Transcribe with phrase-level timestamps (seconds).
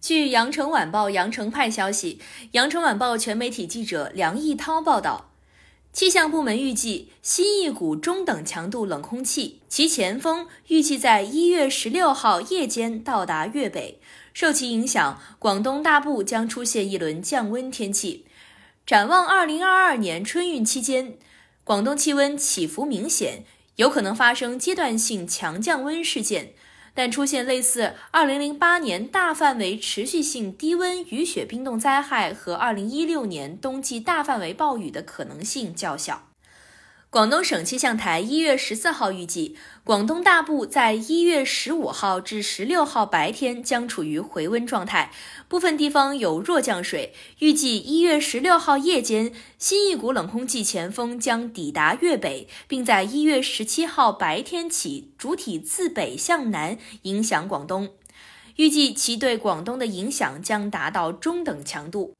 [0.00, 2.20] 据《羊城晚报》羊城派消息，
[2.52, 5.32] 《羊城晚报》全媒体记者梁毅涛报道，
[5.92, 13.98] 气象部门预计，新一股中等强度冷空气其前锋预计在一月十六号夜间到达粤北，
[14.32, 18.24] 受其影响，广东大部将出现一轮降温天气。
[18.86, 21.18] 展望二零二二年春运期间，
[21.64, 23.44] 广东气温起伏明显。
[23.76, 26.52] 有可能发生阶段性强降温事件，
[26.94, 36.28] 但出现类似2008年大范围持续性低温雨雪冰冻灾害和2016年冬季大范围暴雨的可能性较小。
[37.10, 45.10] 广东省气象台一月十四号预计，广东大部在一月十五号至十六号白天将处于回温状态，
[45.48, 47.14] 部分地方有弱降水。
[47.38, 57.88] 预计一月十六号夜间，新一股冷空气前锋将抵达粤北，并在一月十七号白天起主体自北向南影响广东。
[58.56, 62.17] 预计其对广东的影响将达到中等强度。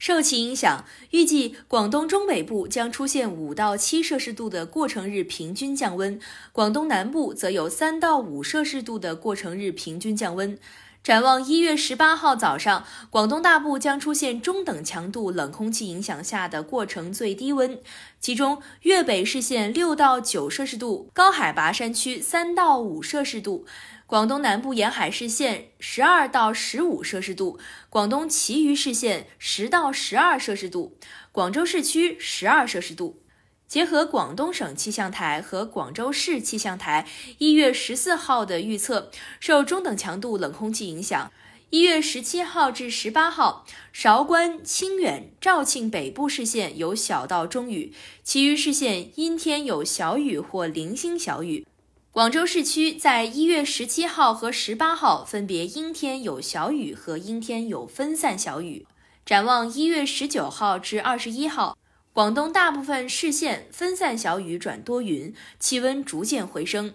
[0.00, 6.18] 受其影响，预计广东中北部将出现五到七摄氏度的过程日平均降温，
[6.52, 10.58] 广东南部则有三到五摄氏度的过程日平均降温。
[11.02, 17.78] 展望一月十八号早上，广东大部将出现中等强度冷空气影响下的过程最低温，
[18.18, 23.66] 其中粤北市县六到九摄氏度，高海拔山区三到五摄氏度。
[24.10, 30.98] 广东南部沿海市县十二到十五摄氏度，广东其余市县十到十二摄氏度，
[31.30, 33.22] 广州市区十二摄氏度。
[33.68, 37.06] 结合广东省气象台和广州市气象台
[37.38, 41.30] 一月十四号的预测，受中等强度冷空气影响，
[41.70, 51.64] 一月十七号至十八号，韶关、清远、肇庆北部市县有小到中雨，其余市县阴天有小雨或零星小雨。
[52.12, 58.84] 广州市区在一月十七号和十八号分别阴天有小雨和阴天有分散小雨。
[59.24, 61.78] 展望一月十九号至二十一号，
[62.12, 66.94] 广东大部分市县分散小雨转多云，气温逐渐回升。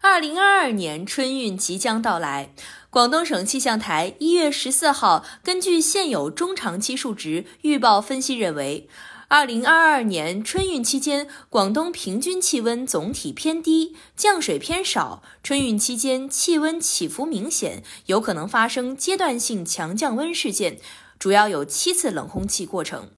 [0.00, 2.54] 二零二二年春运即将到来，
[2.90, 8.88] 广东省气象台一月十四号根据现有中长期数值预报分析认为。
[9.28, 15.22] 二零二二年春运期间，广东平均气温总体偏低，降水偏少。
[15.42, 20.78] 春运期间气温起伏明显，有可能发生阶段性强降温事件，
[21.18, 23.10] 主要有七次冷空气过程。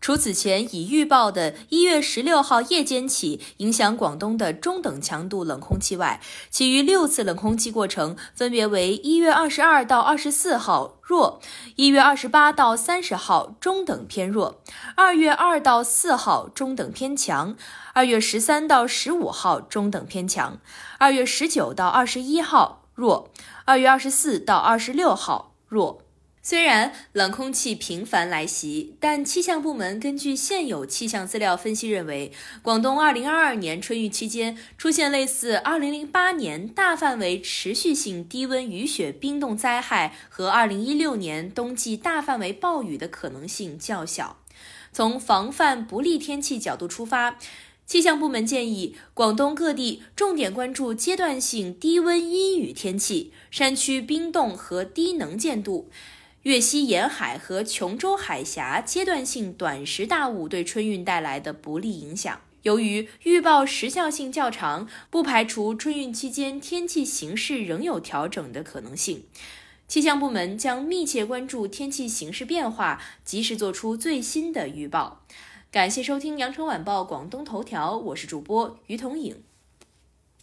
[0.00, 6.20] 除此前已预报的一月十六号夜间起影响广东的中等强度冷空气外，
[6.50, 11.40] 其余六次冷空气过程分别为一月二十二到二十四号弱，
[11.76, 14.62] 一月二十八到三十号中等偏弱，
[14.94, 17.56] 二月二到四号中等偏强，
[17.92, 20.58] 二月十三到十五号中等偏强，
[20.98, 23.30] 二月十九到二十一号弱，
[23.64, 26.02] 二月二十四到二十六号弱。
[26.40, 32.32] 虽然冷空气频繁来袭，但气象部门根据现有气象资料分析认为，
[32.62, 44.38] 广东2022年春运期间出现类似2008年大范围持续性低温雨雪冰冻灾害和2016年冬季大范围暴雨的可能性较小。
[44.90, 47.38] 从防范不利天气角度出发，
[47.84, 55.90] 气象部门建议广东各地重点关注阶段性低温阴雨天气、山区冰冻和低能见度。
[56.48, 69.24] 粤西沿海和琼州海峡阶段性短时大雾对春运带来的不利影响，由于预报时效性较长，不排除春运期间天气形势仍有调整的可能性。
[69.86, 75.26] 气象部门将密切关注天气形势变化，及时做出最新的预报。
[75.70, 79.36] 感谢收听羊城晚报广东头条，我是主播于彤颖。